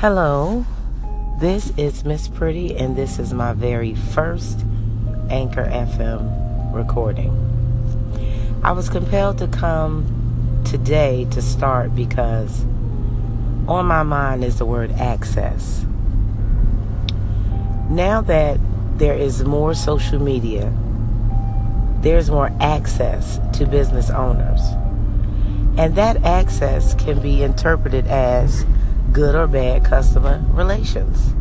Hello, 0.00 0.64
this 1.40 1.72
is 1.76 2.04
Miss 2.04 2.28
Pretty, 2.28 2.76
and 2.76 2.94
this 2.94 3.18
is 3.18 3.34
my 3.34 3.52
very 3.52 3.96
first 3.96 4.64
Anchor 5.28 5.64
FM 5.64 6.72
recording. 6.72 7.32
I 8.62 8.70
was 8.70 8.88
compelled 8.88 9.38
to 9.38 9.48
come 9.48 10.62
today 10.64 11.26
to 11.32 11.42
start 11.42 11.96
because 11.96 12.60
on 13.66 13.86
my 13.86 14.04
mind 14.04 14.44
is 14.44 14.58
the 14.58 14.66
word 14.66 14.92
access. 14.92 15.84
Now 17.90 18.20
that 18.20 18.60
there 18.98 19.16
is 19.16 19.42
more 19.42 19.74
social 19.74 20.20
media, 20.20 20.72
there's 22.02 22.30
more 22.30 22.52
access 22.60 23.40
to 23.58 23.66
business 23.66 24.10
owners. 24.10 24.60
And 25.76 25.96
that 25.96 26.22
access 26.22 26.94
can 26.94 27.20
be 27.20 27.42
interpreted 27.42 28.06
as 28.06 28.64
good 29.12 29.34
or 29.34 29.46
bad 29.46 29.84
customer 29.84 30.44
relations. 30.50 31.34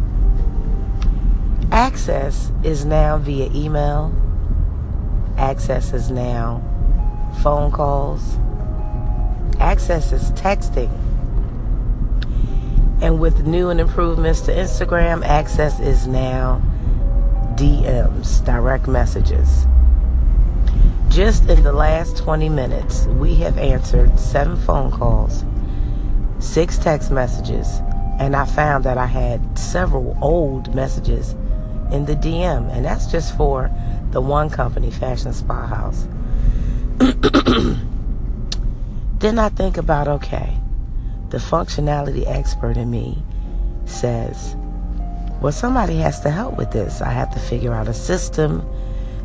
Access 1.72 2.52
is 2.64 2.86
now 2.86 3.18
via 3.18 3.50
email, 3.54 4.14
access 5.38 5.94
is 5.94 6.10
now 6.10 6.62
phone 7.44 7.72
calls, 7.72 8.38
access 9.60 10.12
is 10.12 10.32
texting. 10.32 10.92
And 13.02 13.20
with 13.20 13.46
new 13.46 13.70
and 13.70 13.80
improvements 13.80 14.42
to 14.42 14.52
Instagram, 14.52 15.24
access 15.26 15.80
is 15.80 16.08
now 16.08 16.62
DMs, 17.56 18.44
direct 18.46 18.88
messages. 18.88 19.68
Just 21.10 21.48
in 21.50 21.64
the 21.64 21.74
last 21.74 22.18
20 22.18 22.50
minutes, 22.50 23.06
we 23.06 23.36
have 23.36 23.58
answered 23.58 24.20
seven 24.20 24.56
phone 24.56 24.92
calls 24.92 25.44
six 26.40 26.78
text 26.78 27.12
messages, 27.12 27.82
and 28.20 28.36
I 28.36 28.46
found 28.46 28.84
that 28.84 28.98
I 28.98 29.06
had 29.06 29.58
several 29.58 30.18
old 30.22 30.74
messages 30.74 31.34
in 31.92 32.06
the 32.06 32.16
DM, 32.16 32.72
and 32.72 32.86
that's 32.86 33.08
just 33.08 33.36
for 33.38 33.72
the 34.12 34.22
one 34.22 34.50
company, 34.50 34.92
Fashion 34.92 35.34
Spa 35.34 35.66
House. 35.66 36.08
then 39.20 39.40
I 39.40 39.50
think 39.50 39.78
about 39.78 40.08
okay, 40.08 40.58
the 41.30 41.38
functionality 41.38 42.26
expert 42.28 42.78
in 42.78 42.90
me 42.90 43.22
says, 43.86 44.56
well, 45.42 45.52
somebody 45.52 45.98
has 45.98 46.20
to 46.22 46.32
help 46.32 46.58
with 46.58 46.72
this. 46.72 47.02
I 47.02 47.12
have 47.12 47.32
to 47.34 47.40
figure 47.40 47.74
out 47.74 47.88
a 47.88 47.94
system 47.94 48.68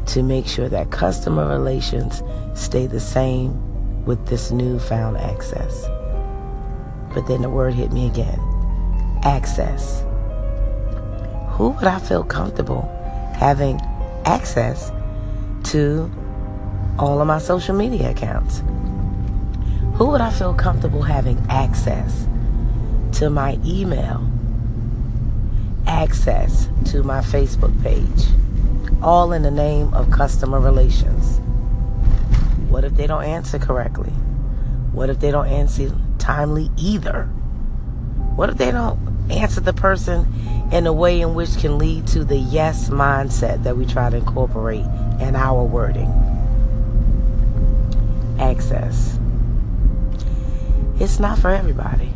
to 0.07 0.23
make 0.23 0.47
sure 0.47 0.69
that 0.69 0.91
customer 0.91 1.49
relations 1.49 2.23
stay 2.55 2.87
the 2.87 3.01
same 3.01 4.05
with 4.05 4.27
this 4.27 4.51
newfound 4.51 5.17
access. 5.17 5.87
But 7.15 7.27
then 7.27 7.43
the 7.43 7.51
word 7.51 7.75
hit 7.75 7.93
me 7.93 8.07
again 8.07 8.41
access. 9.25 10.03
Who 11.53 11.71
would 11.71 11.85
I 11.85 11.99
feel 11.99 12.25
comfortable 12.25 12.83
having 13.37 13.81
access 14.25 14.91
to 15.65 16.11
all 16.99 17.21
of 17.21 17.27
my 17.27 17.39
social 17.39 17.75
media 17.75 18.11
accounts? 18.11 18.63
Who 19.95 20.07
would 20.07 20.21
I 20.21 20.31
feel 20.31 20.55
comfortable 20.55 21.03
having 21.03 21.39
access 21.49 22.27
to 23.19 23.31
my 23.31 23.59
email? 23.65 24.27
Access 25.87 26.69
to 26.87 27.03
my 27.03 27.21
Facebook 27.21 27.81
page? 27.83 28.27
All 29.03 29.33
in 29.33 29.43
the 29.43 29.51
name 29.51 29.93
of 29.95 30.11
customer 30.11 30.59
relations. 30.59 31.39
What 32.71 32.85
if 32.85 32.95
they 32.95 33.07
don't 33.07 33.25
answer 33.25 33.59
correctly? 33.59 34.13
What 34.93 35.11
if 35.11 35.21
they 35.21 35.31
don't 35.31 35.47
answer 35.47 35.95
timely 36.23 36.71
either? 36.77 37.25
What 38.37 38.49
if 38.49 38.57
they 38.57 38.71
don't 38.71 38.99
answer 39.31 39.61
the 39.61 39.73
person 39.73 40.33
in 40.73 40.87
a 40.87 40.93
way 40.93 41.21
in 41.21 41.35
which 41.35 41.59
can 41.59 41.79
lead 41.79 42.07
to 42.09 42.25
the 42.25 42.37
yes 42.37 42.89
mindset 42.89 43.65
that 43.65 43.77
we 43.77 43.85
try 43.85 44.09
to 44.09 44.17
incorporate 44.17 44.87
in 45.21 45.35
our 45.35 45.65
wording? 45.65 46.09
Access. 48.39 49.19
It's 50.99 51.19
not 51.19 51.39
for 51.39 51.51
everybody. 51.51 52.13